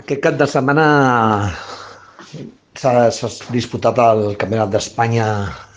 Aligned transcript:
Aquest 0.00 0.22
cap 0.24 0.36
de 0.40 0.46
setmana 0.48 0.84
s'ha 2.80 3.28
disputat 3.52 3.98
el 4.00 4.22
Campionat 4.40 4.70
d'Espanya 4.72 5.24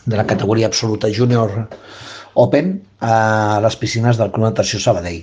de 0.08 0.16
la 0.16 0.24
categoria 0.30 0.70
absoluta 0.70 1.10
júnior 1.18 1.50
Open 2.44 2.70
a 3.04 3.18
les 3.66 3.76
piscines 3.82 4.16
del 4.16 4.30
Club 4.32 4.46
Natació 4.46 4.80
Sabadell. 4.80 5.18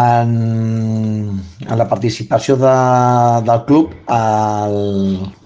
En, 0.00 0.32
en 1.66 1.76
la 1.76 1.86
participació 1.90 2.56
de, 2.62 2.72
del 3.50 3.60
club 3.68 3.92
el, 4.16 4.78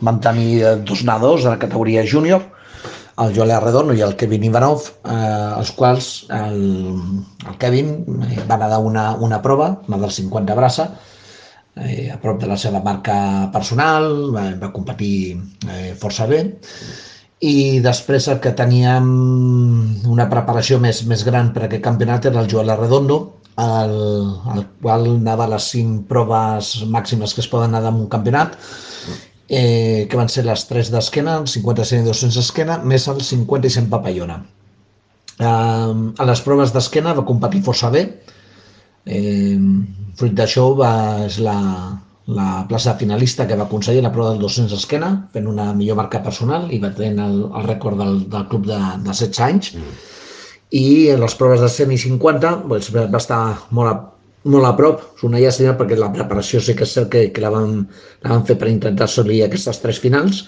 vam 0.07 0.21
tenir 0.23 0.77
dos 0.87 1.03
nadadors 1.09 1.49
de 1.49 1.57
la 1.57 1.63
categoria 1.65 2.05
júnior, 2.13 2.45
el 3.25 3.35
Joel 3.35 3.57
Arredondo 3.57 3.97
i 3.99 4.05
el 4.07 4.15
Kevin 4.21 4.47
Ivanov, 4.53 4.93
eh, 5.03 5.19
els 5.59 5.75
quals 5.75 6.13
el, 6.39 6.63
el 7.49 7.59
Kevin 7.67 7.91
va 8.47 8.61
nedar 8.63 8.79
una, 8.79 9.09
una 9.19 9.43
prova, 9.43 9.73
una 9.89 9.99
del 10.07 10.15
50 10.21 10.59
braça, 10.63 10.93
eh, 11.77 12.11
a 12.13 12.19
prop 12.23 12.41
de 12.41 12.51
la 12.51 12.59
seva 12.61 12.83
marca 12.85 13.17
personal, 13.55 14.11
va, 14.35 14.49
va 14.61 14.73
competir 14.75 15.15
eh, 15.69 15.95
força 16.01 16.29
bé, 16.31 16.45
i 17.45 17.81
després 17.85 18.29
el 18.33 18.41
que 18.41 18.55
teníem 18.57 19.09
una 20.09 20.29
preparació 20.31 20.79
més, 20.81 21.03
més 21.11 21.25
gran 21.27 21.53
per 21.53 21.65
a 21.65 21.69
aquest 21.69 21.85
campionat 21.85 22.31
era 22.31 22.41
el 22.41 22.51
Joel 22.51 22.73
Arredondo, 22.73 23.19
el, 23.61 23.95
el 24.55 24.65
qual 24.83 25.07
anava 25.11 25.47
a 25.47 25.53
les 25.55 25.69
cinc 25.75 26.07
proves 26.11 26.75
màximes 26.91 27.35
que 27.35 27.43
es 27.45 27.51
poden 27.51 27.75
anar 27.75 27.93
en 27.93 28.03
un 28.07 28.11
campionat, 28.11 28.57
eh, 29.49 30.07
que 30.11 30.19
van 30.19 30.31
ser 30.33 30.47
les 30.47 30.67
3 30.71 30.91
d'esquena, 30.95 31.39
el 31.43 31.51
50, 31.51 31.85
100 31.91 32.07
i 32.07 32.09
200 32.09 32.39
d'esquena, 32.41 32.79
més 32.95 33.09
el 33.13 33.21
50 33.21 33.69
i 33.69 33.75
100 33.77 33.91
papallona. 33.93 34.41
Eh, 35.39 35.49
a 35.51 36.31
les 36.31 36.45
proves 36.47 36.73
d'esquena 36.75 37.15
va 37.19 37.27
competir 37.29 37.63
força 37.67 37.91
bé, 37.95 38.07
Eh, 39.07 39.59
fruit 40.19 40.35
d'això 40.39 40.71
va, 40.79 40.93
és 41.27 41.39
la, 41.45 41.59
la 42.27 42.49
plaça 42.69 42.95
finalista 43.01 43.47
que 43.47 43.57
va 43.61 43.67
aconseguir 43.69 44.03
la 44.05 44.13
prova 44.15 44.33
del 44.33 44.41
200 44.47 44.73
esquena, 44.79 45.11
fent 45.35 45.49
una 45.51 45.73
millor 45.77 45.99
marca 46.01 46.23
personal 46.25 46.71
i 46.73 46.81
va 46.81 46.95
tenir 46.97 47.21
el, 47.25 47.39
el 47.51 47.69
rècord 47.69 48.01
del, 48.01 48.23
del 48.33 48.49
club 48.53 48.67
de, 48.71 48.81
de 49.05 49.13
16 49.13 49.41
anys. 49.49 49.75
Mm. 49.77 50.03
I 50.75 50.87
en 51.15 51.21
les 51.23 51.37
proves 51.39 51.61
de 51.61 51.69
100 51.71 51.93
i 51.95 52.01
50 52.07 52.55
doncs, 52.71 52.91
va 52.97 53.21
estar 53.21 53.41
molt 53.71 53.93
a, 53.93 53.97
molt 54.55 54.69
a 54.69 54.73
prop, 54.79 55.05
és 55.17 55.27
una 55.29 55.41
llàstima 55.41 55.77
perquè 55.79 55.99
la 56.01 56.13
preparació 56.15 56.61
sí 56.61 56.75
que 56.77 56.89
és 56.89 56.95
cert 56.97 57.11
que, 57.13 57.27
que 57.35 57.45
la, 57.45 57.53
vam, 57.53 57.85
la 58.25 58.33
vam 58.33 58.47
fer 58.49 58.57
per 58.61 58.73
intentar 58.73 59.07
assolir 59.07 59.43
aquestes 59.45 59.81
tres 59.85 60.01
finals 60.01 60.47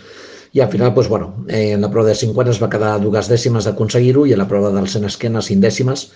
i 0.56 0.62
al 0.64 0.70
final, 0.72 0.94
doncs, 0.96 1.08
bueno, 1.12 1.34
eh, 1.48 1.74
en 1.76 1.84
la 1.84 1.90
prova 1.92 2.08
de 2.08 2.16
50 2.16 2.54
es 2.54 2.62
va 2.62 2.70
quedar 2.72 2.96
dues 3.02 3.28
dècimes 3.28 3.68
d'aconseguir-ho 3.68 4.24
i 4.26 4.32
a 4.32 4.40
la 4.40 4.48
prova 4.48 4.72
del 4.72 4.88
100 4.88 5.10
esquena 5.10 5.44
cinc 5.44 5.60
dècimes 5.64 6.08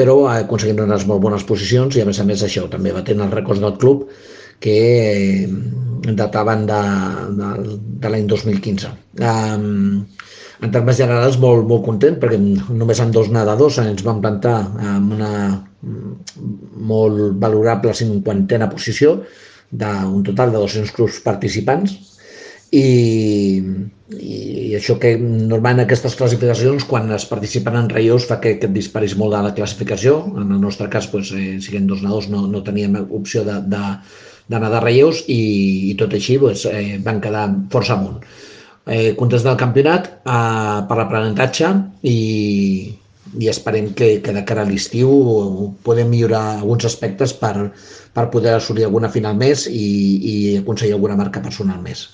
però 0.00 0.16
ha 0.30 0.40
aconseguit 0.46 0.80
unes 0.80 1.04
molt 1.08 1.20
bones 1.20 1.44
posicions 1.48 1.96
i 1.96 2.02
a 2.02 2.08
més 2.08 2.20
a 2.22 2.26
més 2.28 2.42
això 2.46 2.64
també 2.72 2.94
va 2.96 3.04
tenir 3.04 3.26
els 3.26 3.36
rècords 3.36 3.60
del 3.60 3.76
club 3.82 4.06
que 4.64 4.76
eh, 4.80 5.48
dataven 6.16 6.66
de, 6.68 6.80
de, 7.36 7.50
de 8.02 8.12
l'any 8.12 8.26
2015. 8.28 8.92
Um, 9.20 10.06
en 10.60 10.72
termes 10.72 10.98
generals, 11.00 11.38
molt, 11.40 11.64
molt 11.68 11.84
content, 11.86 12.18
perquè 12.20 12.36
només 12.40 13.00
amb 13.00 13.14
dos 13.16 13.30
nedadors 13.32 13.78
ens 13.80 14.04
vam 14.04 14.20
plantar 14.24 14.56
amb 14.94 15.14
una 15.16 15.30
molt 16.92 17.38
valorable 17.40 17.94
cinquantena 17.96 18.68
posició 18.72 19.20
d'un 19.70 20.24
total 20.26 20.52
de 20.52 20.60
200 20.60 20.92
clubs 20.96 21.20
participants, 21.24 21.94
i, 22.70 23.62
i 24.14 24.74
això 24.78 24.96
que 25.02 25.14
normalment 25.18 25.84
aquestes 25.84 26.14
classificacions 26.18 26.86
quan 26.90 27.10
es 27.14 27.26
participen 27.30 27.78
en 27.78 27.90
reios 27.90 28.26
fa 28.30 28.38
que, 28.42 28.56
que 28.60 28.68
et 28.70 28.76
disparis 28.76 29.16
molt 29.18 29.34
de 29.34 29.42
la 29.46 29.54
classificació 29.56 30.20
en 30.36 30.54
el 30.54 30.60
nostre 30.62 30.88
cas, 30.92 31.10
doncs, 31.10 31.32
eh, 31.34 31.58
siguent 31.64 31.88
dos 31.90 32.04
nadors 32.06 32.30
no, 32.30 32.46
no 32.46 32.62
teníem 32.66 32.96
opció 33.08 33.42
de, 33.48 33.58
de, 33.74 33.82
de 34.50 34.62
nedar 34.62 34.84
reios 34.84 35.24
i, 35.26 35.40
i 35.90 35.96
tot 35.98 36.14
així 36.14 36.38
doncs, 36.42 36.66
eh, 36.70 37.00
van 37.02 37.20
quedar 37.24 37.48
força 37.74 37.98
amunt 37.98 38.22
eh, 38.86 39.12
contents 39.18 39.44
del 39.46 39.58
campionat 39.58 40.10
eh, 40.22 40.78
per 40.86 40.98
l'aprenentatge 40.98 41.72
i, 42.06 42.18
i 43.38 43.50
esperem 43.50 43.92
que, 43.94 44.16
que 44.24 44.34
de 44.34 44.44
cara 44.46 44.64
a 44.64 44.68
l'estiu 44.70 45.10
podem 45.86 46.10
millorar 46.10 46.42
alguns 46.58 46.86
aspectes 46.88 47.34
per, 47.36 47.70
per 48.14 48.30
poder 48.32 48.56
assolir 48.56 48.88
alguna 48.88 49.10
final 49.12 49.36
més 49.38 49.66
i, 49.70 49.86
i 50.32 50.34
aconseguir 50.62 50.96
alguna 50.96 51.18
marca 51.20 51.42
personal 51.44 51.78
més. 51.84 52.08